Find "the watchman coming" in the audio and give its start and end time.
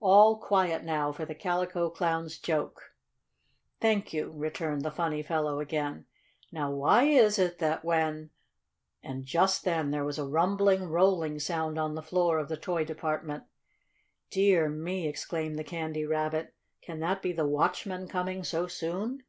17.32-18.42